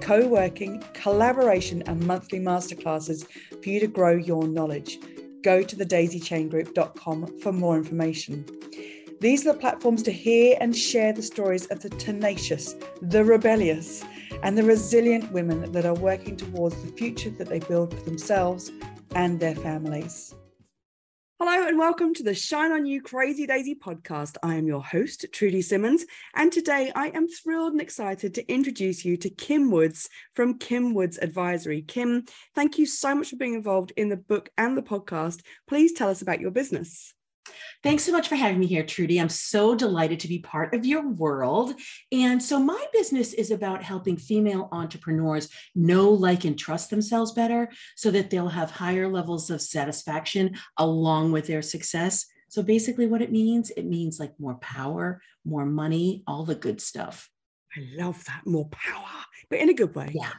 co 0.00 0.26
working, 0.26 0.82
collaboration, 0.94 1.82
and 1.86 2.06
monthly 2.06 2.40
masterclasses 2.40 3.26
for 3.62 3.68
you 3.68 3.80
to 3.80 3.86
grow 3.86 4.14
your 4.16 4.46
knowledge. 4.46 4.98
Go 5.42 5.62
to 5.62 5.76
thedaisychaingroup.com 5.76 7.38
for 7.40 7.52
more 7.52 7.76
information. 7.76 8.44
These 9.20 9.46
are 9.46 9.52
the 9.52 9.58
platforms 9.58 10.02
to 10.04 10.12
hear 10.12 10.56
and 10.60 10.76
share 10.76 11.12
the 11.12 11.22
stories 11.22 11.66
of 11.66 11.80
the 11.80 11.90
tenacious, 11.90 12.76
the 13.02 13.24
rebellious, 13.24 14.04
and 14.42 14.56
the 14.56 14.62
resilient 14.62 15.32
women 15.32 15.72
that 15.72 15.84
are 15.84 15.94
working 15.94 16.36
towards 16.36 16.80
the 16.82 16.92
future 16.92 17.30
that 17.30 17.48
they 17.48 17.58
build 17.58 17.92
for 17.92 18.04
themselves 18.04 18.70
and 19.14 19.40
their 19.40 19.56
families. 19.56 20.34
Hello 21.40 21.68
and 21.68 21.78
welcome 21.78 22.12
to 22.14 22.24
the 22.24 22.34
Shine 22.34 22.72
On 22.72 22.84
You 22.84 23.00
Crazy 23.00 23.46
Daisy 23.46 23.76
podcast. 23.76 24.34
I 24.42 24.56
am 24.56 24.66
your 24.66 24.82
host, 24.82 25.24
Trudy 25.30 25.62
Simmons, 25.62 26.04
and 26.34 26.50
today 26.50 26.90
I 26.96 27.10
am 27.10 27.28
thrilled 27.28 27.70
and 27.70 27.80
excited 27.80 28.34
to 28.34 28.52
introduce 28.52 29.04
you 29.04 29.16
to 29.18 29.30
Kim 29.30 29.70
Woods 29.70 30.08
from 30.34 30.58
Kim 30.58 30.94
Woods 30.94 31.16
Advisory. 31.16 31.82
Kim, 31.82 32.24
thank 32.56 32.76
you 32.76 32.86
so 32.86 33.14
much 33.14 33.30
for 33.30 33.36
being 33.36 33.54
involved 33.54 33.92
in 33.96 34.08
the 34.08 34.16
book 34.16 34.50
and 34.58 34.76
the 34.76 34.82
podcast. 34.82 35.42
Please 35.68 35.92
tell 35.92 36.10
us 36.10 36.22
about 36.22 36.40
your 36.40 36.50
business. 36.50 37.14
Thanks 37.82 38.02
so 38.02 38.10
much 38.10 38.28
for 38.28 38.34
having 38.34 38.58
me 38.58 38.66
here, 38.66 38.84
Trudy. 38.84 39.18
I'm 39.18 39.28
so 39.28 39.74
delighted 39.74 40.18
to 40.20 40.28
be 40.28 40.40
part 40.40 40.74
of 40.74 40.84
your 40.84 41.08
world. 41.08 41.74
And 42.10 42.42
so, 42.42 42.58
my 42.58 42.84
business 42.92 43.34
is 43.34 43.50
about 43.52 43.84
helping 43.84 44.16
female 44.16 44.68
entrepreneurs 44.72 45.48
know, 45.76 46.10
like, 46.10 46.44
and 46.44 46.58
trust 46.58 46.90
themselves 46.90 47.32
better 47.32 47.70
so 47.96 48.10
that 48.10 48.30
they'll 48.30 48.48
have 48.48 48.70
higher 48.70 49.08
levels 49.08 49.48
of 49.50 49.62
satisfaction 49.62 50.56
along 50.76 51.30
with 51.30 51.46
their 51.46 51.62
success. 51.62 52.26
So, 52.48 52.62
basically, 52.62 53.06
what 53.06 53.22
it 53.22 53.30
means, 53.30 53.70
it 53.70 53.86
means 53.86 54.18
like 54.18 54.32
more 54.40 54.56
power, 54.56 55.22
more 55.44 55.66
money, 55.66 56.24
all 56.26 56.44
the 56.44 56.56
good 56.56 56.80
stuff. 56.80 57.30
I 57.76 57.80
love 57.96 58.24
that 58.24 58.42
more 58.44 58.68
power, 58.70 59.24
but 59.50 59.60
in 59.60 59.68
a 59.68 59.74
good 59.74 59.94
way. 59.94 60.14
Yeah. 60.14 60.32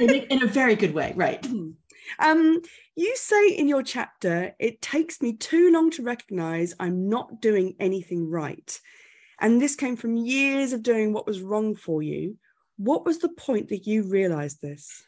in, 0.00 0.10
a, 0.10 0.32
in 0.32 0.42
a 0.42 0.46
very 0.46 0.76
good 0.76 0.94
way, 0.94 1.12
right. 1.16 1.44
Hmm. 1.46 1.70
Um, 2.18 2.60
you 2.94 3.16
say 3.16 3.48
in 3.48 3.68
your 3.68 3.82
chapter, 3.82 4.54
it 4.58 4.80
takes 4.80 5.20
me 5.20 5.36
too 5.36 5.70
long 5.72 5.90
to 5.92 6.02
recognize 6.02 6.74
I'm 6.78 7.08
not 7.08 7.40
doing 7.40 7.74
anything 7.78 8.28
right. 8.30 8.78
And 9.40 9.60
this 9.60 9.76
came 9.76 9.96
from 9.96 10.16
years 10.16 10.72
of 10.72 10.82
doing 10.82 11.12
what 11.12 11.26
was 11.26 11.42
wrong 11.42 11.74
for 11.74 12.02
you. 12.02 12.36
What 12.78 13.04
was 13.04 13.18
the 13.18 13.28
point 13.28 13.68
that 13.68 13.86
you 13.86 14.02
realized 14.02 14.60
this? 14.62 15.02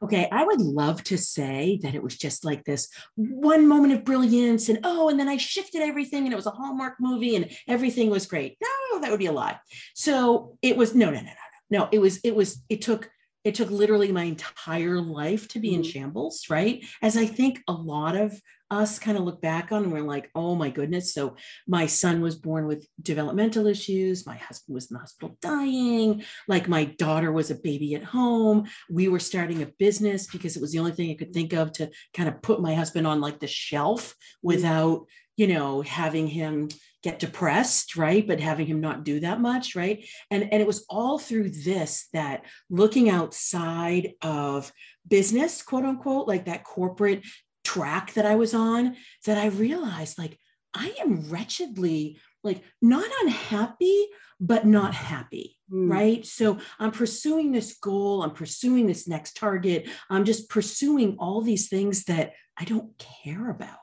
Okay, 0.00 0.28
I 0.30 0.44
would 0.44 0.60
love 0.60 1.02
to 1.04 1.18
say 1.18 1.80
that 1.82 1.94
it 1.94 2.02
was 2.02 2.16
just 2.16 2.44
like 2.44 2.64
this 2.64 2.88
one 3.16 3.66
moment 3.66 3.94
of 3.94 4.04
brilliance 4.04 4.68
and 4.68 4.78
oh, 4.84 5.08
and 5.08 5.18
then 5.18 5.28
I 5.28 5.38
shifted 5.38 5.82
everything 5.82 6.22
and 6.24 6.32
it 6.32 6.36
was 6.36 6.46
a 6.46 6.52
Hallmark 6.52 6.94
movie 7.00 7.34
and 7.34 7.50
everything 7.66 8.08
was 8.08 8.26
great. 8.26 8.56
No, 8.60 9.00
that 9.00 9.10
would 9.10 9.18
be 9.18 9.26
a 9.26 9.32
lie. 9.32 9.58
So 9.94 10.56
it 10.62 10.76
was 10.76 10.94
no, 10.94 11.06
no, 11.06 11.16
no, 11.16 11.22
no, 11.22 11.26
no. 11.26 11.32
No, 11.70 11.88
it 11.92 11.98
was, 11.98 12.18
it 12.24 12.34
was, 12.34 12.62
it 12.68 12.80
took 12.80 13.10
it 13.44 13.54
took 13.54 13.70
literally 13.70 14.12
my 14.12 14.24
entire 14.24 15.00
life 15.00 15.48
to 15.48 15.58
be 15.58 15.70
mm-hmm. 15.70 15.76
in 15.76 15.82
shambles, 15.82 16.46
right? 16.50 16.84
As 17.02 17.16
I 17.16 17.26
think 17.26 17.62
a 17.68 17.72
lot 17.72 18.16
of 18.16 18.40
us 18.70 18.98
kind 18.98 19.16
of 19.16 19.24
look 19.24 19.40
back 19.40 19.72
on 19.72 19.84
and 19.84 19.92
we're 19.92 20.02
like, 20.02 20.30
oh 20.34 20.54
my 20.54 20.68
goodness. 20.68 21.14
So 21.14 21.36
my 21.66 21.86
son 21.86 22.20
was 22.20 22.36
born 22.36 22.66
with 22.66 22.86
developmental 23.00 23.66
issues. 23.66 24.26
My 24.26 24.36
husband 24.36 24.74
was 24.74 24.90
in 24.90 24.94
the 24.94 25.00
hospital 25.00 25.36
dying. 25.40 26.24
Like 26.46 26.68
my 26.68 26.84
daughter 26.84 27.32
was 27.32 27.50
a 27.50 27.54
baby 27.54 27.94
at 27.94 28.04
home. 28.04 28.68
We 28.90 29.08
were 29.08 29.20
starting 29.20 29.62
a 29.62 29.72
business 29.78 30.26
because 30.26 30.56
it 30.56 30.60
was 30.60 30.72
the 30.72 30.80
only 30.80 30.92
thing 30.92 31.10
I 31.10 31.14
could 31.14 31.32
think 31.32 31.54
of 31.54 31.72
to 31.72 31.90
kind 32.12 32.28
of 32.28 32.42
put 32.42 32.60
my 32.60 32.74
husband 32.74 33.06
on 33.06 33.20
like 33.20 33.40
the 33.40 33.46
shelf 33.46 34.10
mm-hmm. 34.10 34.48
without, 34.48 35.06
you 35.36 35.46
know, 35.46 35.80
having 35.82 36.26
him 36.26 36.68
get 37.02 37.18
depressed 37.18 37.96
right? 37.96 38.26
But 38.26 38.40
having 38.40 38.66
him 38.66 38.80
not 38.80 39.04
do 39.04 39.20
that 39.20 39.40
much 39.40 39.76
right? 39.76 40.06
And 40.30 40.42
and 40.52 40.60
it 40.60 40.66
was 40.66 40.84
all 40.88 41.18
through 41.18 41.50
this 41.50 42.08
that 42.12 42.44
looking 42.70 43.08
outside 43.08 44.14
of 44.22 44.72
business 45.08 45.62
quote 45.62 45.84
unquote 45.84 46.28
like 46.28 46.46
that 46.46 46.64
corporate 46.64 47.24
track 47.64 48.14
that 48.14 48.26
i 48.26 48.34
was 48.34 48.54
on 48.54 48.96
that 49.26 49.36
i 49.36 49.46
realized 49.46 50.18
like 50.18 50.38
i 50.74 50.94
am 51.00 51.28
wretchedly 51.28 52.18
like 52.42 52.62
not 52.80 53.04
unhappy 53.22 54.06
but 54.40 54.64
not 54.64 54.94
happy 54.94 55.58
mm. 55.70 55.90
right? 55.90 56.24
So 56.24 56.58
i'm 56.78 56.92
pursuing 56.92 57.52
this 57.52 57.76
goal 57.78 58.22
i'm 58.22 58.30
pursuing 58.30 58.86
this 58.86 59.06
next 59.06 59.36
target 59.36 59.88
i'm 60.08 60.24
just 60.24 60.48
pursuing 60.48 61.16
all 61.18 61.42
these 61.42 61.68
things 61.68 62.04
that 62.04 62.32
i 62.58 62.64
don't 62.64 62.96
care 62.98 63.50
about 63.50 63.78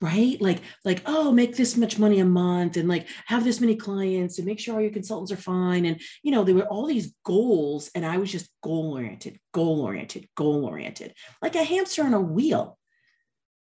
right? 0.00 0.40
Like 0.40 0.60
like 0.84 1.02
oh 1.06 1.32
make 1.32 1.56
this 1.56 1.76
much 1.76 1.98
money 1.98 2.20
a 2.20 2.24
month 2.24 2.76
and 2.76 2.88
like 2.88 3.08
have 3.26 3.44
this 3.44 3.60
many 3.60 3.76
clients 3.76 4.38
and 4.38 4.46
make 4.46 4.60
sure 4.60 4.74
all 4.74 4.80
your 4.80 4.90
consultants 4.90 5.32
are 5.32 5.36
fine. 5.36 5.86
And 5.86 6.00
you 6.22 6.30
know 6.32 6.44
there 6.44 6.54
were 6.54 6.66
all 6.66 6.86
these 6.86 7.14
goals 7.24 7.90
and 7.94 8.04
i 8.04 8.16
was 8.16 8.30
just 8.30 8.48
goal 8.62 8.94
oriented 8.94 9.38
goal 9.52 9.80
oriented 9.80 10.28
goal 10.36 10.64
oriented 10.64 11.14
like 11.42 11.54
a 11.54 11.64
hamster 11.64 12.02
on 12.02 12.14
a 12.14 12.20
wheel 12.20 12.78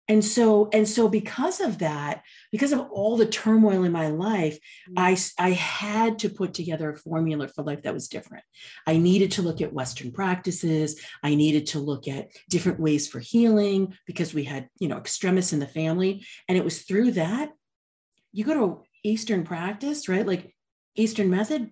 and 0.09 0.23
so 0.23 0.69
and 0.73 0.87
so 0.87 1.07
because 1.07 1.61
of 1.61 1.79
that 1.79 2.23
because 2.51 2.73
of 2.73 2.79
all 2.91 3.15
the 3.15 3.25
turmoil 3.25 3.83
in 3.83 3.91
my 3.91 4.07
life 4.07 4.59
mm. 4.89 4.93
i 4.97 5.17
i 5.39 5.51
had 5.51 6.19
to 6.19 6.29
put 6.29 6.53
together 6.53 6.89
a 6.89 6.97
formula 6.97 7.47
for 7.47 7.63
life 7.63 7.81
that 7.83 7.93
was 7.93 8.07
different. 8.07 8.43
I 8.85 8.97
needed 8.97 9.31
to 9.33 9.41
look 9.41 9.61
at 9.61 9.73
western 9.73 10.11
practices. 10.11 10.99
I 11.21 11.35
needed 11.35 11.67
to 11.67 11.79
look 11.79 12.07
at 12.07 12.29
different 12.49 12.79
ways 12.79 13.07
for 13.07 13.19
healing 13.19 13.93
because 14.05 14.33
we 14.33 14.43
had 14.43 14.69
you 14.79 14.87
know 14.87 14.97
extremists 14.97 15.53
in 15.53 15.59
the 15.59 15.67
family. 15.67 16.25
And 16.47 16.57
it 16.57 16.63
was 16.63 16.81
through 16.81 17.11
that 17.11 17.51
you 18.31 18.43
go 18.43 18.53
to 18.53 18.83
eastern 19.03 19.43
practice 19.43 20.09
right? 20.09 20.25
Like 20.25 20.53
eastern 20.95 21.29
method 21.29 21.69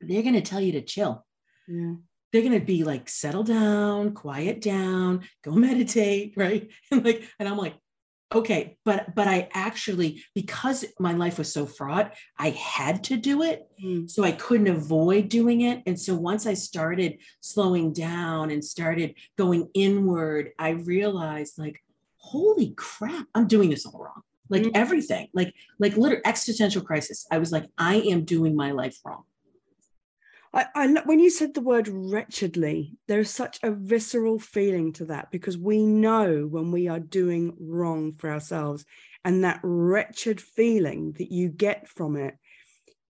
they're 0.00 0.22
going 0.22 0.34
to 0.34 0.42
tell 0.42 0.60
you 0.60 0.72
to 0.72 0.82
chill. 0.82 1.24
Yeah 1.66 1.94
they're 2.32 2.42
going 2.42 2.58
to 2.58 2.64
be 2.64 2.84
like 2.84 3.08
settle 3.08 3.42
down 3.42 4.12
quiet 4.12 4.60
down 4.60 5.22
go 5.42 5.50
meditate 5.68 6.34
right? 6.36 6.70
And 6.90 7.04
like 7.04 7.24
and 7.38 7.48
i'm 7.48 7.58
like 7.58 7.74
okay 8.34 8.76
but 8.84 9.14
but 9.14 9.28
i 9.28 9.48
actually 9.52 10.22
because 10.34 10.84
my 10.98 11.12
life 11.12 11.38
was 11.38 11.52
so 11.52 11.64
fraught 11.64 12.12
i 12.38 12.50
had 12.50 13.04
to 13.04 13.16
do 13.16 13.42
it 13.42 13.68
mm. 13.82 14.10
so 14.10 14.24
i 14.24 14.32
couldn't 14.32 14.66
avoid 14.66 15.28
doing 15.28 15.60
it. 15.60 15.82
And 15.86 15.98
so 15.98 16.14
once 16.16 16.46
i 16.46 16.54
started 16.54 17.18
slowing 17.40 17.92
down 17.92 18.50
and 18.50 18.64
started 18.64 19.14
going 19.38 19.68
inward 19.74 20.50
i 20.58 20.70
realized 20.70 21.58
like 21.58 21.82
holy 22.16 22.74
crap 22.76 23.26
i'm 23.34 23.46
doing 23.46 23.70
this 23.70 23.86
all 23.86 24.00
wrong. 24.00 24.22
Like 24.48 24.62
mm. 24.62 24.70
everything 24.74 25.28
like 25.32 25.54
like 25.78 25.96
literal 25.96 26.22
existential 26.24 26.82
crisis. 26.82 27.26
I 27.30 27.38
was 27.38 27.52
like 27.52 27.66
i 27.78 27.96
am 27.96 28.24
doing 28.24 28.56
my 28.56 28.72
life 28.72 28.98
wrong 29.04 29.24
I, 30.56 30.66
I, 30.74 30.86
when 31.04 31.20
you 31.20 31.28
said 31.28 31.52
the 31.52 31.60
word 31.60 31.86
wretchedly, 31.86 32.96
there's 33.08 33.30
such 33.30 33.60
a 33.62 33.70
visceral 33.70 34.38
feeling 34.38 34.94
to 34.94 35.04
that 35.04 35.30
because 35.30 35.58
we 35.58 35.84
know 35.84 36.46
when 36.50 36.72
we 36.72 36.88
are 36.88 36.98
doing 36.98 37.54
wrong 37.60 38.14
for 38.14 38.30
ourselves, 38.30 38.86
and 39.22 39.44
that 39.44 39.60
wretched 39.62 40.40
feeling 40.40 41.12
that 41.18 41.30
you 41.30 41.50
get 41.50 41.88
from 41.88 42.16
it. 42.16 42.38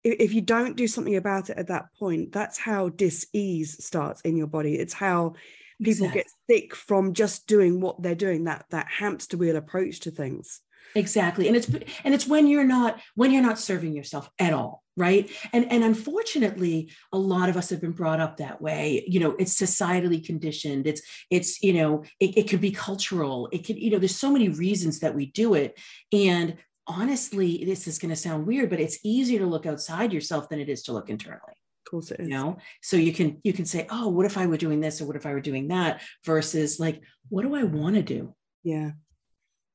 If 0.04 0.34
you 0.34 0.40
don't 0.40 0.76
do 0.76 0.86
something 0.86 1.16
about 1.16 1.50
it 1.50 1.58
at 1.58 1.66
that 1.66 1.86
point, 1.98 2.30
that's 2.30 2.58
how 2.58 2.90
dis-ease 2.90 3.84
starts 3.84 4.20
in 4.20 4.36
your 4.36 4.46
body. 4.46 4.76
It's 4.76 4.92
how 4.92 5.34
people 5.82 6.06
exactly. 6.06 6.20
get 6.20 6.30
sick 6.48 6.76
from 6.76 7.12
just 7.12 7.48
doing 7.48 7.80
what 7.80 8.02
they're 8.02 8.14
doing. 8.14 8.44
That 8.44 8.66
that 8.70 8.86
hamster 8.88 9.36
wheel 9.36 9.56
approach 9.56 10.00
to 10.00 10.12
things 10.12 10.60
exactly. 10.94 11.48
And 11.48 11.56
it's 11.56 11.68
and 11.68 12.14
it's 12.14 12.26
when 12.26 12.46
you're 12.46 12.64
not 12.64 13.00
when 13.14 13.30
you're 13.30 13.42
not 13.42 13.58
serving 13.58 13.94
yourself 13.94 14.30
at 14.38 14.52
all 14.52 14.82
right? 14.94 15.30
And 15.54 15.70
and 15.72 15.82
unfortunately 15.82 16.90
a 17.12 17.18
lot 17.18 17.48
of 17.48 17.56
us 17.56 17.70
have 17.70 17.80
been 17.80 17.92
brought 17.92 18.20
up 18.20 18.36
that 18.36 18.60
way. 18.60 19.04
You 19.06 19.20
know 19.20 19.34
it's 19.38 19.58
societally 19.58 20.24
conditioned. 20.24 20.86
It's 20.86 21.02
it's 21.30 21.62
you 21.62 21.72
know 21.72 22.04
it, 22.20 22.36
it 22.36 22.48
could 22.48 22.60
be 22.60 22.72
cultural. 22.72 23.48
It 23.52 23.64
could 23.64 23.78
you 23.78 23.90
know 23.90 23.98
there's 23.98 24.16
so 24.16 24.30
many 24.30 24.48
reasons 24.48 25.00
that 25.00 25.14
we 25.14 25.26
do 25.26 25.54
it. 25.54 25.78
And 26.12 26.58
honestly 26.86 27.64
this 27.64 27.86
is 27.86 28.00
going 28.00 28.08
to 28.08 28.16
sound 28.16 28.44
weird 28.44 28.68
but 28.68 28.80
it's 28.80 28.98
easier 29.04 29.38
to 29.38 29.46
look 29.46 29.66
outside 29.66 30.12
yourself 30.12 30.48
than 30.48 30.58
it 30.58 30.68
is 30.68 30.82
to 30.82 30.92
look 30.92 31.08
internally 31.08 31.54
course. 31.92 32.12
You 32.18 32.26
know, 32.26 32.58
so 32.80 32.96
you 32.96 33.12
can 33.12 33.38
you 33.44 33.52
can 33.52 33.66
say, 33.66 33.86
oh, 33.90 34.08
what 34.08 34.26
if 34.26 34.36
I 34.36 34.46
were 34.46 34.56
doing 34.56 34.80
this 34.80 35.00
or 35.00 35.06
what 35.06 35.16
if 35.16 35.26
I 35.26 35.32
were 35.32 35.40
doing 35.40 35.68
that, 35.68 36.02
versus 36.24 36.80
like, 36.80 37.02
what 37.28 37.42
do 37.42 37.54
I 37.54 37.62
want 37.62 37.96
to 37.96 38.02
do? 38.02 38.34
Yeah, 38.64 38.92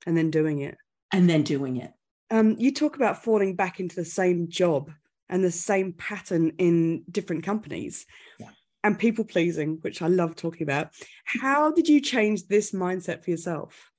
and 0.06 0.18
then 0.18 0.31
doing 0.31 0.60
it 0.60 0.78
and 1.12 1.30
then 1.30 1.44
doing 1.44 1.77
it. 1.77 1.94
Um, 2.30 2.56
you 2.59 2.74
talk 2.74 2.95
about 2.95 3.24
falling 3.24 3.56
back 3.56 3.80
into 3.80 3.95
the 3.95 4.06
same 4.06 4.50
job 4.50 4.92
and 5.30 5.44
the 5.44 5.51
same 5.51 5.94
pattern 5.94 6.54
in 6.57 7.04
different 7.09 7.44
companies. 7.44 8.06
Yeah. 8.39 8.50
and 8.83 8.98
people 8.98 9.25
pleasing, 9.25 9.80
which 9.81 10.01
I 10.01 10.07
love 10.07 10.36
talking 10.36 10.63
about. 10.63 10.89
How 11.25 11.71
did 11.71 11.89
you 11.89 12.00
change 12.00 12.48
this 12.48 12.71
mindset 12.71 13.24
for 13.24 13.31
yourself? 13.31 13.92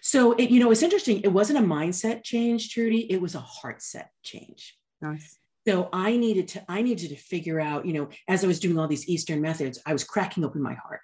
So 0.00 0.32
it, 0.32 0.50
you 0.50 0.60
know, 0.60 0.70
it's 0.70 0.82
interesting. 0.82 1.20
It 1.22 1.32
wasn't 1.32 1.58
a 1.58 1.62
mindset 1.62 2.22
change, 2.24 2.70
Trudy. 2.72 3.10
It 3.10 3.20
was 3.20 3.34
a 3.34 3.40
heart 3.40 3.82
set 3.82 4.10
change. 4.22 4.76
Nice. 5.00 5.38
So 5.66 5.88
I 5.92 6.16
needed 6.16 6.48
to, 6.48 6.64
I 6.68 6.82
needed 6.82 7.10
to 7.10 7.16
figure 7.16 7.60
out, 7.60 7.86
you 7.86 7.92
know, 7.92 8.08
as 8.26 8.42
I 8.42 8.46
was 8.46 8.58
doing 8.58 8.78
all 8.78 8.88
these 8.88 9.08
Eastern 9.08 9.40
methods, 9.40 9.78
I 9.86 9.92
was 9.92 10.04
cracking 10.04 10.44
open 10.44 10.62
my 10.62 10.74
heart 10.74 11.00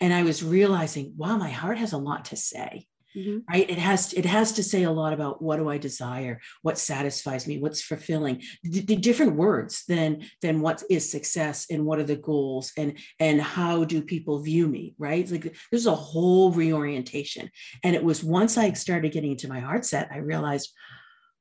and 0.00 0.12
I 0.12 0.22
was 0.22 0.42
realizing, 0.42 1.14
wow, 1.16 1.36
my 1.36 1.50
heart 1.50 1.78
has 1.78 1.92
a 1.92 1.98
lot 1.98 2.26
to 2.26 2.36
say. 2.36 2.86
Mm-hmm. 3.16 3.38
right? 3.50 3.68
It 3.68 3.78
has 3.78 4.12
it 4.14 4.24
has 4.24 4.52
to 4.52 4.62
say 4.62 4.84
a 4.84 4.90
lot 4.90 5.12
about 5.12 5.42
what 5.42 5.56
do 5.56 5.68
i 5.68 5.76
desire? 5.76 6.40
What 6.62 6.78
satisfies 6.78 7.46
me? 7.46 7.58
What's 7.58 7.82
fulfilling? 7.82 8.42
The, 8.62 8.80
the, 8.80 8.96
different 8.96 9.36
words 9.36 9.84
than 9.86 10.24
than 10.40 10.60
what 10.60 10.82
is 10.88 11.10
success 11.10 11.66
and 11.70 11.84
what 11.84 11.98
are 11.98 12.04
the 12.04 12.16
goals 12.16 12.72
and 12.78 12.98
and 13.20 13.40
how 13.40 13.84
do 13.84 14.00
people 14.00 14.38
view 14.38 14.66
me 14.66 14.94
right? 14.98 15.30
Like 15.30 15.54
there's 15.70 15.86
a 15.86 15.94
whole 15.94 16.52
reorientation. 16.52 17.50
And 17.84 17.94
it 17.94 18.02
was 18.02 18.24
once 18.24 18.56
i 18.56 18.72
started 18.72 19.12
getting 19.12 19.32
into 19.32 19.48
my 19.48 19.60
heart 19.60 19.84
set 19.84 20.08
i 20.10 20.18
realized 20.18 20.72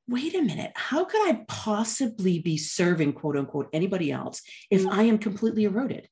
wait 0.07 0.35
a 0.35 0.41
minute. 0.41 0.71
How 0.75 1.05
could 1.05 1.21
i 1.29 1.45
possibly 1.47 2.39
be 2.39 2.57
serving 2.57 3.13
quote 3.13 3.37
unquote 3.37 3.69
anybody 3.71 4.11
else 4.11 4.41
if 4.69 4.81
mm-hmm. 4.81 4.99
i 4.99 5.03
am 5.03 5.17
completely 5.17 5.63
eroded 5.63 6.07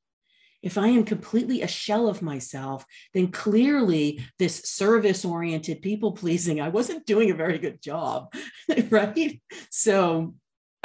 if 0.62 0.78
I 0.78 0.88
am 0.88 1.04
completely 1.04 1.62
a 1.62 1.68
shell 1.68 2.08
of 2.08 2.22
myself, 2.22 2.86
then 3.14 3.32
clearly 3.32 4.26
this 4.38 4.62
service 4.64 5.24
oriented 5.24 5.82
people 5.82 6.12
pleasing, 6.12 6.60
I 6.60 6.70
wasn't 6.70 7.06
doing 7.06 7.32
a 7.32 7.36
very 7.36 7.58
good 7.58 7.82
job. 7.82 8.34
right. 8.90 9.42
So, 9.70 10.36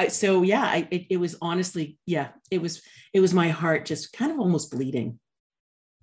so 0.08 0.42
yeah, 0.42 0.62
I, 0.62 0.88
it, 0.90 1.06
it 1.10 1.16
was 1.16 1.36
honestly, 1.40 1.98
yeah, 2.06 2.28
it 2.50 2.62
was, 2.62 2.82
it 3.12 3.20
was 3.20 3.34
my 3.34 3.48
heart 3.48 3.84
just 3.84 4.12
kind 4.12 4.30
of 4.30 4.38
almost 4.38 4.70
bleeding. 4.70 5.18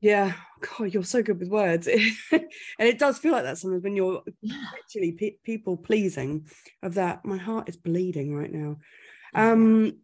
Yeah, 0.01 0.33
God, 0.61 0.93
you're 0.93 1.03
so 1.03 1.21
good 1.21 1.39
with 1.39 1.49
words, 1.49 1.87
and 2.31 2.47
it 2.79 2.97
does 2.97 3.19
feel 3.19 3.33
like 3.33 3.43
that 3.43 3.59
sometimes 3.59 3.83
when 3.83 3.95
you're 3.95 4.23
yeah. 4.41 4.55
actually 4.75 5.11
pe- 5.11 5.37
people 5.43 5.77
pleasing. 5.77 6.47
Of 6.81 6.95
that, 6.95 7.23
my 7.23 7.37
heart 7.37 7.69
is 7.69 7.77
bleeding 7.77 8.35
right 8.35 8.51
now. 8.51 8.77
Um, 9.35 9.99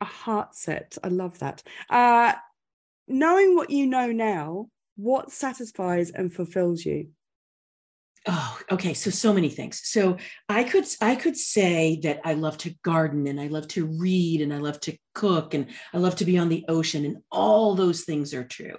a 0.00 0.06
heart 0.06 0.54
set, 0.54 0.96
I 1.04 1.08
love 1.08 1.38
that. 1.40 1.62
Uh, 1.90 2.32
knowing 3.08 3.54
what 3.54 3.70
you 3.70 3.86
know 3.86 4.12
now, 4.12 4.68
what 4.96 5.30
satisfies 5.30 6.10
and 6.10 6.32
fulfills 6.32 6.84
you? 6.84 7.08
Oh, 8.28 8.58
okay. 8.72 8.92
So 8.92 9.10
so 9.10 9.32
many 9.32 9.48
things. 9.48 9.80
So 9.84 10.16
I 10.48 10.64
could 10.64 10.84
I 11.00 11.14
could 11.14 11.36
say 11.36 12.00
that 12.02 12.20
I 12.24 12.34
love 12.34 12.58
to 12.58 12.74
garden 12.82 13.26
and 13.28 13.40
I 13.40 13.46
love 13.46 13.68
to 13.68 13.86
read 13.86 14.40
and 14.40 14.52
I 14.52 14.58
love 14.58 14.80
to 14.80 14.96
cook 15.14 15.54
and 15.54 15.68
I 15.94 15.98
love 15.98 16.16
to 16.16 16.24
be 16.24 16.36
on 16.36 16.48
the 16.48 16.64
ocean 16.68 17.04
and 17.04 17.18
all 17.30 17.74
those 17.74 18.02
things 18.02 18.34
are 18.34 18.44
true. 18.44 18.78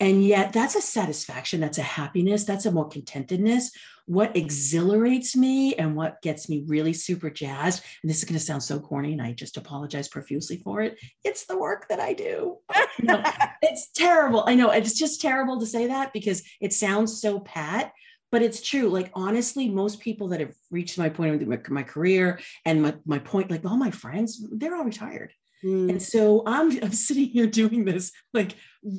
And 0.00 0.24
yet 0.24 0.52
that's 0.52 0.76
a 0.76 0.80
satisfaction, 0.80 1.60
that's 1.60 1.78
a 1.78 1.82
happiness, 1.82 2.44
that's 2.44 2.66
a 2.66 2.70
more 2.70 2.88
contentedness 2.88 3.70
what 4.08 4.34
exhilarates 4.34 5.36
me 5.36 5.74
and 5.74 5.94
what 5.94 6.22
gets 6.22 6.48
me 6.48 6.64
really 6.66 6.94
super 6.94 7.28
jazzed, 7.28 7.84
and 8.02 8.08
this 8.08 8.16
is 8.16 8.24
going 8.24 8.38
to 8.38 8.44
sound 8.44 8.62
so 8.62 8.80
corny, 8.80 9.12
and 9.12 9.20
I 9.20 9.32
just 9.32 9.58
apologize 9.58 10.08
profusely 10.08 10.56
for 10.56 10.80
it. 10.80 10.98
It's 11.24 11.44
the 11.44 11.58
work 11.58 11.88
that 11.90 12.00
I 12.00 12.14
do. 12.14 12.56
no, 13.02 13.22
it's 13.62 13.90
terrible. 13.92 14.44
I 14.46 14.54
know 14.54 14.70
it's 14.70 14.98
just 14.98 15.20
terrible 15.20 15.60
to 15.60 15.66
say 15.66 15.88
that 15.88 16.14
because 16.14 16.42
it 16.58 16.72
sounds 16.72 17.20
so 17.20 17.40
pat, 17.40 17.92
but 18.32 18.40
it's 18.40 18.62
true. 18.62 18.88
Like 18.88 19.10
honestly, 19.12 19.68
most 19.68 20.00
people 20.00 20.28
that 20.28 20.40
have 20.40 20.54
reached 20.70 20.96
my 20.96 21.10
point 21.10 21.42
of 21.42 21.70
my 21.70 21.82
career 21.82 22.40
and 22.64 22.80
my, 22.80 22.94
my 23.04 23.18
point, 23.18 23.50
like 23.50 23.66
all 23.66 23.76
my 23.76 23.90
friends, 23.90 24.42
they're 24.52 24.74
all 24.74 24.84
retired. 24.84 25.34
Mm. 25.64 25.90
And 25.90 26.02
so 26.02 26.42
I'm, 26.46 26.70
I'm 26.82 26.92
sitting 26.92 27.28
here 27.28 27.46
doing 27.46 27.84
this 27.84 28.12
like 28.32 28.54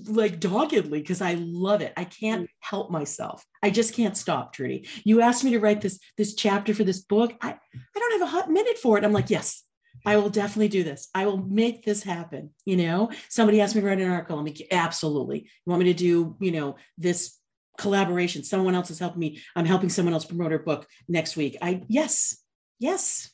like 0.08 0.42
doggedly 0.42 1.00
because 1.00 1.22
I 1.22 1.36
love 1.36 1.82
it. 1.82 1.94
I 1.96 2.04
can't 2.04 2.44
mm. 2.44 2.50
help 2.60 2.92
myself. 2.92 3.46
I 3.64 3.70
just 3.70 3.94
can't 3.94 4.18
stop, 4.18 4.54
Trudy. 4.54 4.88
You 5.04 5.22
asked 5.22 5.44
me 5.44 5.52
to 5.52 5.60
write 5.60 5.82
this 5.82 6.00
this 6.18 6.36
chapter 6.36 6.74
for 6.74 6.84
this 6.84 7.02
book. 7.02 7.34
I, 7.42 7.52
I 7.52 8.00
don't 8.00 8.20
have 8.20 8.28
a 8.28 8.32
hot 8.32 8.50
minute 8.50 8.78
for 8.78 8.98
it. 8.98 9.04
I'm 9.04 9.14
like, 9.14 9.30
yes, 9.30 9.64
I 10.06 10.18
will 10.18 10.30
definitely 10.30 10.70
do 10.70 10.84
this. 10.84 11.10
I 11.14 11.26
will 11.26 11.38
make 11.38 11.84
this 11.84 12.04
happen. 12.04 12.52
You 12.66 12.78
know, 12.78 13.12
somebody 13.30 13.62
asked 13.62 13.76
me 13.76 13.82
to 13.82 13.88
write 13.88 14.00
an 14.00 14.10
article. 14.10 14.38
I'm 14.38 14.46
like, 14.46 14.62
absolutely. 14.72 15.40
You 15.40 15.70
want 15.70 15.84
me 15.84 15.94
to 15.94 15.98
do, 15.98 16.36
you 16.40 16.52
know, 16.52 16.76
this 16.98 17.38
collaboration? 17.78 18.44
Someone 18.44 18.76
else 18.76 18.92
is 18.92 19.00
helping 19.00 19.20
me. 19.20 19.42
I'm 19.56 19.66
helping 19.66 19.90
someone 19.90 20.14
else 20.14 20.26
promote 20.26 20.52
her 20.52 20.60
book 20.60 20.88
next 21.08 21.38
week. 21.38 21.58
I 21.62 21.84
yes, 21.88 22.38
yes. 22.80 23.32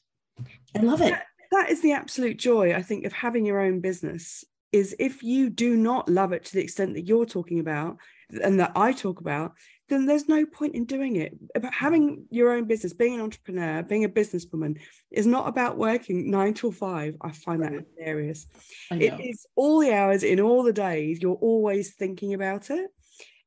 I 0.75 0.79
love 0.79 1.01
it 1.01 1.13
that 1.55 1.69
is 1.69 1.81
the 1.81 1.91
absolute 1.91 2.37
joy 2.37 2.73
i 2.73 2.81
think 2.81 3.05
of 3.05 3.13
having 3.13 3.45
your 3.45 3.59
own 3.59 3.79
business 3.79 4.43
is 4.71 4.95
if 4.99 5.23
you 5.23 5.49
do 5.49 5.75
not 5.77 6.09
love 6.09 6.33
it 6.33 6.43
to 6.43 6.53
the 6.53 6.61
extent 6.61 6.93
that 6.93 7.07
you're 7.07 7.25
talking 7.25 7.59
about 7.59 7.97
and 8.43 8.59
that 8.59 8.71
i 8.75 8.91
talk 8.91 9.19
about 9.19 9.53
then 9.87 10.05
there's 10.05 10.27
no 10.27 10.45
point 10.45 10.75
in 10.75 10.85
doing 10.85 11.15
it. 11.15 11.37
About 11.53 11.71
mm. 11.71 11.75
having 11.75 12.25
your 12.29 12.51
own 12.53 12.65
business 12.65 12.93
being 12.93 13.15
an 13.15 13.21
entrepreneur 13.21 13.83
being 13.83 14.03
a 14.03 14.09
businesswoman 14.09 14.79
is 15.11 15.27
not 15.27 15.47
about 15.47 15.77
working 15.77 16.31
nine 16.31 16.53
till 16.53 16.71
five. 16.71 17.15
I 17.21 17.31
find 17.31 17.63
that 17.63 17.71
mm. 17.71 17.85
hilarious. 17.97 18.47
It 18.91 19.19
is 19.19 19.45
all 19.55 19.79
the 19.79 19.93
hours 19.93 20.23
in 20.23 20.39
all 20.39 20.63
the 20.63 20.73
days 20.73 21.21
you're 21.21 21.35
always 21.35 21.93
thinking 21.93 22.33
about 22.33 22.69
it. 22.69 22.89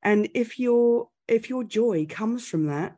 And 0.02 0.28
if 0.34 0.58
your 0.58 1.08
if 1.26 1.50
your 1.50 1.64
joy 1.64 2.06
comes 2.08 2.46
from 2.46 2.66
that 2.66 2.96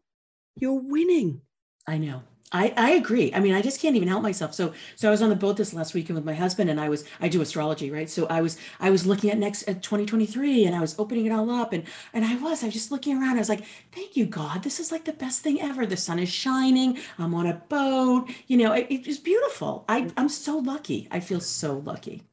you're 0.56 0.80
winning. 0.80 1.40
I 1.86 1.96
know 1.98 2.22
I, 2.52 2.72
I 2.76 2.90
agree. 2.92 3.32
I 3.32 3.38
mean, 3.38 3.54
I 3.54 3.62
just 3.62 3.80
can't 3.80 3.94
even 3.94 4.08
help 4.08 4.22
myself. 4.22 4.54
So, 4.54 4.72
so 4.96 5.06
I 5.06 5.10
was 5.12 5.22
on 5.22 5.28
the 5.28 5.36
boat 5.36 5.56
this 5.56 5.72
last 5.72 5.94
weekend 5.94 6.16
with 6.16 6.24
my 6.24 6.34
husband, 6.34 6.68
and 6.68 6.80
I 6.80 6.88
was 6.88 7.04
I 7.20 7.28
do 7.28 7.40
astrology, 7.42 7.92
right? 7.92 8.10
So 8.10 8.26
I 8.26 8.40
was 8.40 8.56
I 8.80 8.90
was 8.90 9.06
looking 9.06 9.30
at 9.30 9.38
next 9.38 9.68
at 9.68 9.84
2023, 9.84 10.64
and 10.64 10.74
I 10.74 10.80
was 10.80 10.98
opening 10.98 11.26
it 11.26 11.32
all 11.32 11.48
up, 11.50 11.72
and 11.72 11.84
and 12.12 12.24
I 12.24 12.34
was 12.36 12.62
I 12.62 12.66
was 12.66 12.74
just 12.74 12.90
looking 12.90 13.16
around. 13.16 13.36
I 13.36 13.38
was 13.38 13.48
like, 13.48 13.64
thank 13.92 14.16
you, 14.16 14.26
God. 14.26 14.64
This 14.64 14.80
is 14.80 14.90
like 14.90 15.04
the 15.04 15.12
best 15.12 15.42
thing 15.42 15.60
ever. 15.60 15.86
The 15.86 15.96
sun 15.96 16.18
is 16.18 16.28
shining. 16.28 16.98
I'm 17.18 17.34
on 17.34 17.46
a 17.46 17.54
boat. 17.68 18.28
You 18.48 18.56
know, 18.56 18.72
it, 18.72 18.88
it 18.90 19.06
was 19.06 19.18
beautiful. 19.18 19.84
I 19.88 20.10
I'm 20.16 20.28
so 20.28 20.58
lucky. 20.58 21.06
I 21.12 21.20
feel 21.20 21.40
so 21.40 21.78
lucky. 21.78 22.24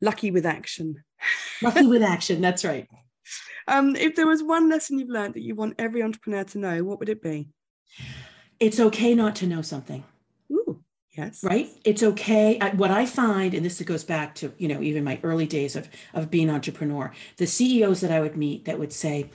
Lucky 0.00 0.30
with 0.30 0.46
action. 0.46 1.02
lucky 1.62 1.86
with 1.86 2.02
action. 2.02 2.40
That's 2.40 2.64
right. 2.64 2.86
Um, 3.66 3.96
if 3.96 4.14
there 4.14 4.26
was 4.26 4.42
one 4.42 4.68
lesson 4.68 4.98
you've 4.98 5.08
learned 5.08 5.34
that 5.34 5.42
you 5.42 5.56
want 5.56 5.74
every 5.78 6.02
entrepreneur 6.02 6.44
to 6.44 6.58
know, 6.58 6.84
what 6.84 7.00
would 7.00 7.08
it 7.08 7.22
be? 7.22 7.48
It's 8.62 8.78
okay 8.78 9.14
not 9.14 9.34
to 9.36 9.46
know 9.46 9.60
something. 9.60 10.04
Ooh, 10.52 10.80
yes. 11.16 11.42
Right? 11.42 11.68
It's 11.84 12.02
okay. 12.02 12.58
What 12.76 12.92
I 12.92 13.06
find, 13.06 13.54
and 13.54 13.66
this 13.66 13.82
goes 13.82 14.04
back 14.04 14.36
to, 14.36 14.52
you 14.56 14.68
know, 14.68 14.80
even 14.80 15.02
my 15.02 15.18
early 15.24 15.46
days 15.46 15.74
of, 15.74 15.88
of 16.14 16.30
being 16.30 16.48
an 16.48 16.54
entrepreneur, 16.54 17.12
the 17.38 17.46
CEOs 17.46 18.00
that 18.02 18.12
I 18.12 18.20
would 18.20 18.36
meet 18.36 18.64
that 18.66 18.78
would 18.78 18.92
say, 18.92 19.30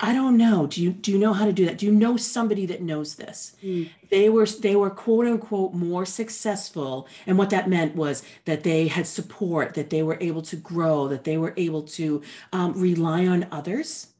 I 0.00 0.14
don't 0.14 0.38
know. 0.38 0.66
Do 0.66 0.82
you 0.82 0.90
do 0.90 1.12
you 1.12 1.18
know 1.18 1.34
how 1.34 1.44
to 1.44 1.52
do 1.52 1.66
that? 1.66 1.76
Do 1.76 1.84
you 1.84 1.92
know 1.92 2.16
somebody 2.16 2.64
that 2.64 2.80
knows 2.80 3.16
this? 3.16 3.54
Mm. 3.62 3.90
They 4.08 4.30
were 4.30 4.46
they 4.46 4.74
were 4.74 4.88
quote 4.88 5.26
unquote 5.26 5.74
more 5.74 6.06
successful, 6.06 7.06
and 7.26 7.36
what 7.36 7.50
that 7.50 7.68
meant 7.68 7.94
was 7.94 8.22
that 8.46 8.62
they 8.62 8.88
had 8.88 9.06
support, 9.06 9.74
that 9.74 9.90
they 9.90 10.02
were 10.02 10.16
able 10.18 10.40
to 10.42 10.56
grow, 10.56 11.08
that 11.08 11.24
they 11.24 11.36
were 11.36 11.52
able 11.58 11.82
to 11.82 12.22
um, 12.54 12.72
rely 12.72 13.26
on 13.26 13.46
others 13.52 14.11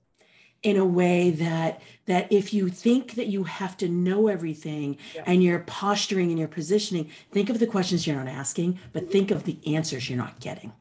in 0.62 0.76
a 0.76 0.84
way 0.84 1.30
that 1.30 1.80
that 2.06 2.32
if 2.32 2.52
you 2.54 2.68
think 2.68 3.14
that 3.14 3.26
you 3.26 3.44
have 3.44 3.76
to 3.76 3.88
know 3.88 4.28
everything 4.28 4.96
yeah. 5.14 5.22
and 5.26 5.42
you're 5.42 5.60
posturing 5.60 6.30
and 6.30 6.38
you're 6.38 6.48
positioning 6.48 7.10
think 7.30 7.50
of 7.50 7.58
the 7.58 7.66
questions 7.66 8.06
you're 8.06 8.16
not 8.16 8.28
asking 8.28 8.78
but 8.92 9.10
think 9.10 9.30
of 9.30 9.44
the 9.44 9.58
answers 9.74 10.08
you're 10.08 10.18
not 10.18 10.38
getting. 10.40 10.72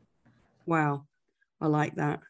Wow. 0.65 1.05
I 1.59 1.67
like 1.67 1.95
that. 1.95 2.21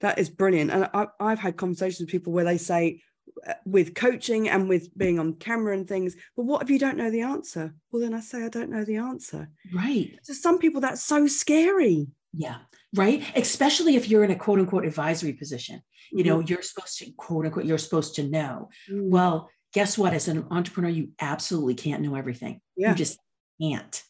That 0.00 0.18
is 0.18 0.30
brilliant. 0.30 0.70
And 0.70 0.88
I, 0.92 1.06
i've 1.20 1.38
had 1.38 1.56
conversations 1.56 2.00
with 2.00 2.10
people 2.10 2.32
where 2.32 2.44
they 2.44 2.58
say 2.58 3.02
uh, 3.46 3.54
with 3.64 3.94
coaching 3.94 4.48
and 4.48 4.68
with 4.68 4.96
being 4.96 5.18
on 5.18 5.34
camera 5.34 5.74
and 5.74 5.88
things 5.88 6.16
but 6.36 6.44
what 6.44 6.62
if 6.62 6.70
you 6.70 6.78
don't 6.78 6.96
know 6.96 7.10
the 7.10 7.22
answer? 7.22 7.74
Well 7.90 8.00
then 8.00 8.14
i 8.14 8.20
say 8.20 8.44
i 8.44 8.48
don't 8.48 8.70
know 8.70 8.84
the 8.84 8.96
answer. 8.96 9.50
Right. 9.74 10.18
To 10.24 10.34
some 10.34 10.58
people 10.58 10.80
that's 10.80 11.02
so 11.02 11.26
scary 11.26 12.08
yeah 12.32 12.58
right? 12.94 13.24
Especially 13.34 13.96
if 13.96 14.08
you're 14.08 14.24
in 14.24 14.30
a 14.30 14.36
quote 14.36 14.58
unquote 14.58 14.84
advisory 14.84 15.32
position 15.32 15.82
you 16.12 16.24
know 16.24 16.38
mm-hmm. 16.38 16.48
you're 16.48 16.62
supposed 16.62 16.98
to 16.98 17.10
quote 17.12 17.46
unquote 17.46 17.64
you're 17.64 17.78
supposed 17.78 18.14
to 18.16 18.22
know. 18.22 18.68
Mm-hmm. 18.90 19.10
well 19.10 19.50
guess 19.72 19.96
what? 19.96 20.12
As 20.12 20.28
an 20.28 20.46
entrepreneur 20.50 20.90
you 20.90 21.10
absolutely 21.20 21.74
can't 21.74 22.02
know 22.02 22.14
everything. 22.14 22.60
Yeah. 22.76 22.90
you 22.90 22.94
just 22.94 23.18
can't. 23.60 24.02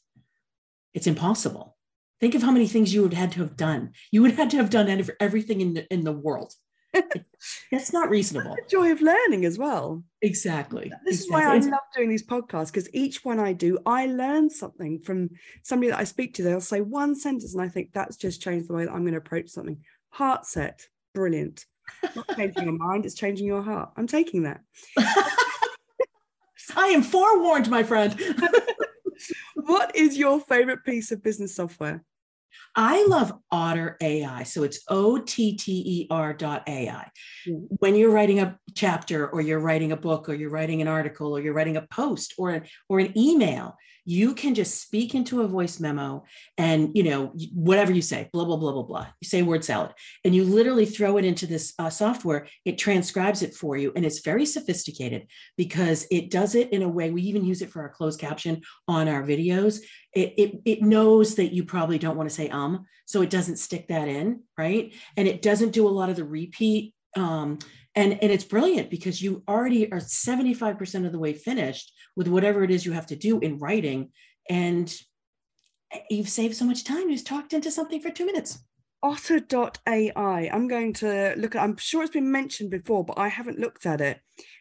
It's 0.95 1.07
impossible. 1.07 1.77
Think 2.21 2.35
of 2.35 2.43
how 2.43 2.53
many 2.53 2.69
things 2.69 2.93
you 2.93 3.03
would 3.03 3.15
have 3.15 3.21
had 3.21 3.33
to 3.33 3.41
have 3.41 3.57
done. 3.57 3.93
You 4.11 4.23
would 4.23 4.31
have 4.31 4.39
had 4.39 4.51
to 4.51 4.57
have 4.59 4.71
done 4.71 5.05
everything 5.19 5.61
in 5.61 5.75
the, 5.75 5.93
in 5.93 6.05
the 6.05 6.13
world 6.13 6.53
that's 7.71 7.93
not 7.93 8.11
reasonable 8.11 8.55
the 8.55 8.63
joy 8.69 8.91
of 8.91 9.01
learning 9.01 9.45
as 9.45 9.59
well 9.59 10.03
exactly 10.21 10.93
this 11.05 11.25
exactly. 11.25 11.27
is 11.27 11.31
why 11.31 11.45
i 11.45 11.59
love 11.59 11.81
doing 11.97 12.09
these 12.09 12.27
podcasts 12.27 12.67
because 12.67 12.89
each 12.95 13.25
one 13.25 13.39
i 13.39 13.53
do 13.53 13.79
i 13.87 14.07
learn 14.07 14.51
something 14.51 14.99
from 14.99 15.31
somebody 15.63 15.91
that 15.91 15.99
i 15.99 16.05
speak 16.05 16.35
to 16.35 16.43
they'll 16.43 16.61
say 16.61 16.81
one 16.81 17.15
sentence 17.15 17.55
and 17.55 17.63
i 17.63 17.69
think 17.69 17.91
that's 17.93 18.17
just 18.17 18.43
changed 18.43 18.69
the 18.69 18.75
way 18.75 18.85
that 18.85 18.93
i'm 18.93 19.03
going 19.03 19.13
to 19.13 19.19
approach 19.19 19.49
something 19.49 19.79
heart 20.11 20.47
set 20.47 20.87
brilliant 21.15 21.65
not 22.17 22.37
changing 22.37 22.65
your 22.65 22.73
mind, 22.73 23.07
it's 23.07 23.15
changing 23.15 23.47
your 23.47 23.63
heart. 23.63 23.91
I'm 23.97 24.07
taking 24.07 24.43
that. 24.45 24.61
I 26.77 26.89
am 26.89 27.03
forewarned, 27.03 27.69
my 27.69 27.83
friend. 27.83 28.19
what 29.55 29.95
is 29.95 30.17
your 30.17 30.41
favorite 30.41 30.85
piece 30.85 31.13
of 31.13 31.23
business 31.23 31.55
software? 31.55 32.05
I 32.75 33.05
love 33.07 33.33
Otter 33.51 33.97
AI. 34.01 34.45
So 34.45 34.63
it's 34.63 34.83
O 34.89 35.19
T 35.19 35.57
T 35.57 35.83
E 35.85 36.07
R 36.11 36.33
dot 36.33 36.63
AI. 36.67 37.11
Mm. 37.47 37.67
When 37.79 37.95
you're 37.95 38.11
writing 38.11 38.41
a 38.41 38.59
chapter 38.75 39.29
or 39.29 39.41
you're 39.41 39.61
writing 39.61 39.93
a 39.93 39.97
book 39.97 40.29
or 40.29 40.35
you're 40.35 40.51
writing 40.51 40.81
an 40.81 40.89
article 40.89 41.37
or 41.37 41.41
you're 41.41 41.55
writing 41.55 41.77
a 41.77 41.87
post 41.91 42.35
or 42.39 42.65
or 42.89 43.01
an 43.01 43.17
email, 43.17 43.77
you 44.05 44.35
can 44.35 44.55
just 44.55 44.81
speak 44.81 45.15
into 45.15 45.43
a 45.43 45.47
voice 45.47 45.79
memo 45.79 46.25
and 46.59 46.91
you 46.95 47.03
know 47.03 47.33
whatever 47.53 47.93
you 47.93 48.03
say 48.03 48.29
blah 48.33 48.45
blah 48.45 48.57
blah 48.57 48.73
blah 48.73 48.83
blah. 48.83 49.07
You 49.21 49.29
say 49.29 49.43
word 49.43 49.65
salad 49.65 49.93
and 50.25 50.35
you 50.35 50.45
literally 50.45 50.87
throw 50.87 51.19
it 51.19 51.25
into 51.25 51.47
this 51.47 51.75
uh, 51.79 51.91
software. 51.91 52.47
It 52.65 52.79
transcribes 52.79 53.43
it 53.43 53.55
for 53.55 53.77
you 53.77 53.93
and 53.95 54.05
it's 54.05 54.21
very 54.21 54.47
sophisticated 54.47 55.29
because 55.57 56.07
it 56.11 56.31
does 56.31 56.55
it 56.55 56.73
in 56.73 56.83
a 56.83 56.89
way 56.89 57.11
we 57.11 57.23
even 57.23 57.45
use 57.45 57.63
it 57.63 57.71
for 57.71 57.83
our 57.83 57.89
closed 57.89 58.21
caption 58.21 58.63
on 58.89 59.09
our 59.09 59.23
videos. 59.23 59.81
It, 60.13 60.35
it, 60.37 60.61
it 60.65 60.83
knows 60.83 61.37
that 61.37 61.55
you 61.55 61.65
probably 61.65 61.99
don't 61.99 62.17
want 62.17 62.29
to 62.29 62.35
say 62.35 62.49
um 62.49 62.85
so 63.07 63.23
it 63.23 63.31
doesn't 63.31 63.57
stick 63.57 63.89
that 63.89 64.09
in 64.09 64.43
right? 64.59 64.95
And 65.17 65.27
it 65.29 65.43
doesn't 65.43 65.73
do 65.73 65.89
a 65.89 65.91
lot 65.91 66.11
of 66.11 66.17
the 66.17 66.25
repeat 66.25 66.95
um, 67.17 67.59
and 67.95 68.13
and 68.23 68.33
it's 68.33 68.45
brilliant 68.45 68.91
because 68.91 69.21
you 69.21 69.43
already 69.49 69.91
are 69.93 69.99
75% 69.99 71.07
of 71.07 71.13
the 71.13 71.19
way 71.19 71.35
finished 71.35 71.93
with 72.17 72.29
whatever 72.29 72.65
it 72.65 72.71
is 72.71 72.87
you 72.87 72.93
have 72.93 73.07
to 73.09 73.17
do 73.17 73.39
in 73.41 73.59
writing. 73.59 74.11
And 74.49 74.93
you've 76.11 76.29
saved 76.29 76.57
so 76.57 76.65
much 76.65 76.85
time. 76.85 77.09
You 77.09 77.15
just 77.15 77.27
talked 77.27 77.53
into 77.53 77.71
something 77.71 78.01
for 78.01 78.11
two 78.11 78.27
minutes. 78.27 78.59
Otter.ai 79.05 80.49
i'm 80.53 80.69
going 80.69 80.93
to 80.93 81.35
look 81.37 81.57
at 81.57 81.63
i'm 81.65 81.77
sure 81.77 82.05
it's 82.05 82.13
been 82.13 82.31
mentioned 82.31 82.71
before 82.71 83.05
but 83.05 83.19
i 83.19 83.27
haven't 83.27 83.59
looked 83.59 83.85
at 83.85 84.01
it. 84.01 84.21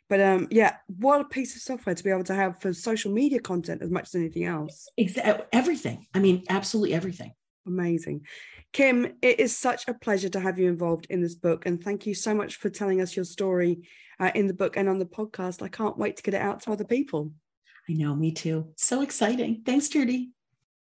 But 0.10 0.20
um 0.20 0.48
yeah 0.50 0.78
what 0.88 1.22
a 1.22 1.26
piece 1.26 1.56
of 1.56 1.62
software 1.62 1.94
to 1.94 2.04
be 2.04 2.10
able 2.10 2.24
to 2.24 2.34
have 2.34 2.60
for 2.60 2.74
social 2.74 3.12
media 3.14 3.40
content 3.40 3.84
as 3.84 3.92
much 3.92 4.06
as 4.06 4.16
anything 4.16 4.46
else. 4.46 4.90
Exactly 4.98 5.46
everything. 5.54 6.08
I 6.16 6.20
mean 6.20 6.44
absolutely 6.50 6.96
everything. 6.96 7.34
Amazing 7.68 8.26
Kim, 8.74 9.13
it 9.22 9.40
is 9.40 9.56
such 9.56 9.88
a 9.88 9.94
pleasure 9.94 10.30
to 10.30 10.40
have 10.40 10.58
you 10.58 10.70
involved 10.70 11.08
in 11.10 11.22
this 11.22 11.36
book. 11.36 11.66
And 11.66 11.84
thank 11.84 12.06
you 12.06 12.13
so 12.13 12.34
much 12.34 12.56
for 12.56 12.70
telling 12.70 13.01
us 13.01 13.16
your 13.16 13.25
story 13.25 13.82
uh, 14.20 14.32
in 14.34 14.48
the 14.48 14.54
book 14.54 14.78
and 14.78 14.88
on 14.88 14.98
the 14.98 15.06
podcast. 15.06 15.62
I 15.62 15.68
can't 15.68 15.98
wait 15.98 16.18
to 16.18 16.24
get 16.24 16.34
it 16.34 16.42
out 16.42 16.62
to 16.62 16.72
other 16.72 16.86
people. 16.86 17.32
I 17.90 17.94
know, 17.94 18.16
me 18.16 18.32
too. 18.32 18.70
So 18.78 19.01
exciting. 19.01 19.63
Thanks, 19.66 19.90
Judy. 19.90 20.30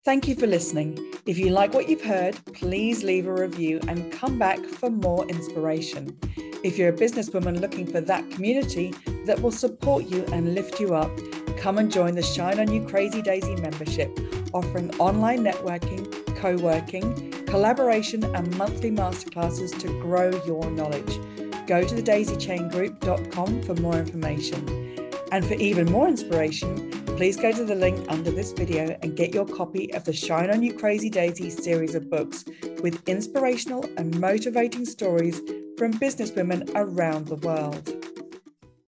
Thank 0.06 0.28
you 0.28 0.36
for 0.36 0.48
listening. 0.48 1.14
If 1.26 1.38
you 1.38 1.50
like 1.50 1.74
what 1.74 1.90
you've 1.90 2.04
heard, 2.04 2.38
please 2.54 3.04
leave 3.04 3.28
a 3.28 3.34
review 3.34 3.80
and 3.88 4.12
come 4.12 4.38
back 4.38 4.60
for 4.60 4.90
more 4.90 5.28
inspiration. 5.28 6.18
If 6.64 6.78
you're 6.78 6.90
a 6.90 6.94
businesswoman 6.94 7.60
looking 7.60 7.88
for 7.88 8.02
that 8.02 8.30
community 8.30 8.94
that 9.26 9.42
will 9.42 9.52
support 9.52 10.06
you 10.06 10.26
and 10.32 10.54
lift 10.54 10.80
you 10.80 10.94
up, 10.94 11.12
come 11.58 11.78
and 11.80 11.92
join 11.92 12.16
the 12.16 12.22
Shine 12.22 12.60
On 12.60 12.72
You 12.72 12.86
Crazy 12.86 13.22
Daisy 13.22 13.56
membership, 13.56 14.18
offering 14.54 14.96
online 15.00 15.40
networking, 15.40 16.36
co 16.38 16.56
working, 16.58 17.29
collaboration, 17.50 18.24
and 18.36 18.56
monthly 18.58 18.92
masterclasses 18.92 19.78
to 19.80 19.88
grow 20.02 20.30
your 20.46 20.70
knowledge. 20.72 21.20
Go 21.68 21.84
to 21.84 21.96
thedaisychaingroup.com 21.96 23.64
for 23.64 23.76
more 23.76 23.96
information. 23.96 25.10
And 25.32 25.46
for 25.46 25.56
even 25.56 25.92
more 25.92 26.08
inspiration, 26.08 26.92
please 27.18 27.38
go 27.38 27.52
to 27.52 27.66
the 27.66 27.76
link 27.76 28.06
under 28.10 28.32
this 28.32 28.52
video 28.52 28.98
and 29.02 29.18
get 29.18 29.34
your 29.34 29.46
copy 29.46 29.94
of 29.94 30.06
the 30.06 30.14
Shine 30.14 30.50
On 30.50 30.64
You 30.64 30.74
Crazy 30.74 31.10
Daisy 31.10 31.50
series 31.50 31.96
of 31.96 32.10
books 32.10 32.46
with 32.82 33.02
inspirational 33.08 33.84
and 33.98 34.20
motivating 34.20 34.86
stories 34.86 35.42
from 35.78 35.94
businesswomen 35.94 36.72
around 36.76 37.28
the 37.28 37.36
world. 37.36 37.99